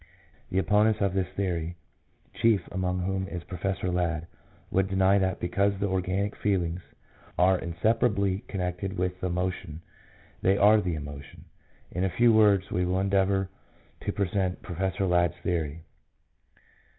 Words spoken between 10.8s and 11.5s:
the emotion.